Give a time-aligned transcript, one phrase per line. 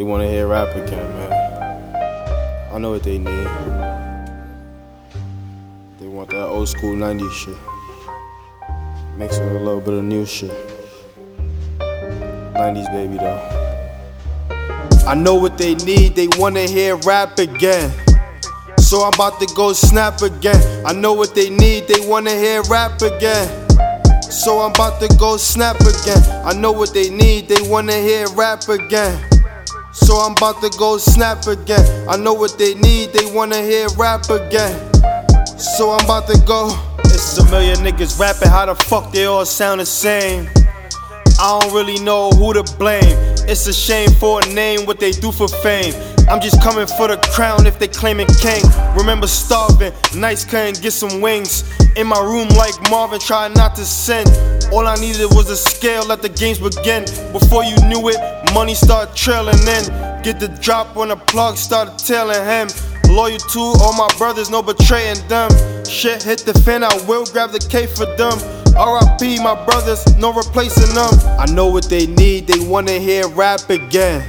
[0.00, 2.72] They wanna hear rap again, man.
[2.72, 3.48] I know what they need.
[6.00, 7.54] They want that old school 90s shit.
[9.18, 10.52] Mixed with a little bit of new shit.
[11.80, 13.42] 90s baby though.
[15.06, 17.92] I know what they need, they wanna hear rap again.
[18.78, 20.86] So I'm about to go snap again.
[20.86, 23.68] I know what they need, they wanna hear rap again.
[24.22, 26.22] So I'm about to go snap again.
[26.42, 29.29] I know what they need, they wanna hear rap again.
[29.92, 32.08] So I'm about to go snap again.
[32.08, 34.78] I know what they need, they wanna hear rap again.
[35.58, 36.70] So I'm about to go.
[37.06, 40.48] It's a million niggas rapping, how the fuck they all sound the same?
[41.40, 43.16] I don't really know who to blame.
[43.48, 45.94] It's a shame for a name, what they do for fame.
[46.28, 48.62] I'm just coming for the crown if they claiming king.
[48.94, 51.64] Remember starving, nights couldn't get some wings.
[51.96, 54.24] In my room like Marvin, trying not to sin.
[54.70, 57.04] All I needed was a scale, let the games begin.
[57.32, 59.84] Before you knew it, money start trailing in.
[60.22, 62.68] Get the drop when the plug started tailing him.
[63.08, 65.50] Loyal to all my brothers, no betraying them.
[65.84, 68.38] Shit hit the fan, I will grab the K for them.
[68.78, 71.10] RIP, my brothers, no replacing them.
[71.38, 74.24] I know what they need, they wanna hear rap again.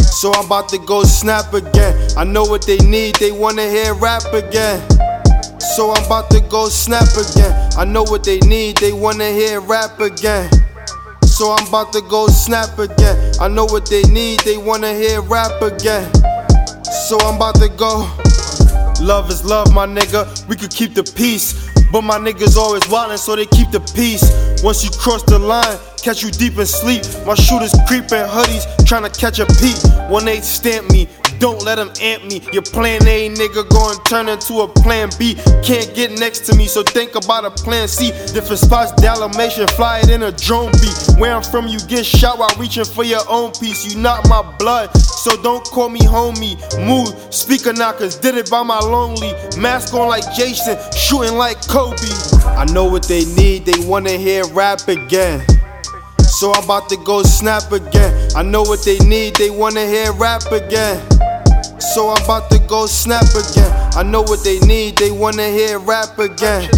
[0.00, 1.94] So I'm about to go snap again.
[2.16, 4.80] I know what they need, they wanna hear rap again.
[5.60, 7.52] So I'm about to go snap again.
[7.76, 10.50] I know what they need, they wanna hear rap again.
[11.30, 13.16] So I'm about to go snap again.
[13.40, 16.12] I know what they need, they wanna hear rap again.
[17.08, 18.10] So I'm about to go.
[19.00, 20.46] Love is love, my nigga.
[20.48, 21.70] We could keep the peace.
[21.92, 24.22] But my niggas always wildin', so they keep the peace.
[24.62, 27.02] Once you cross the line, catch you deep in sleep.
[27.26, 29.76] My shooters creepin' hoodies, tryna catch a peep.
[30.10, 32.42] When they stamp me, don't let them amp me.
[32.52, 35.34] Your plan A nigga going turn into a plan B.
[35.64, 38.10] Can't get next to me, so think about a plan C.
[38.32, 41.18] Different spots, Dalmatian, fly it in a drone beat.
[41.18, 43.92] Where I'm from, you get shot while reaching for your own piece.
[43.92, 46.56] You not my blood, so don't call me homie.
[46.86, 49.32] Move, speaker knockers, did it by my lonely.
[49.58, 51.96] Mask on like Jason, shooting like Kobe.
[52.44, 55.40] I know what they need, they wanna hear rap again.
[56.40, 58.30] So I'm about to go snap again.
[58.34, 60.98] I know what they need, they wanna hear rap again.
[61.78, 63.70] So I'm about to go snap again.
[63.94, 66.72] I know what they need, they wanna hear rap again.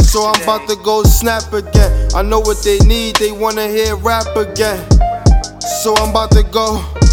[0.00, 2.08] So I'm about to go snap again.
[2.14, 4.80] I know what they need, they wanna hear rap again.
[5.82, 7.05] So I'm about to go.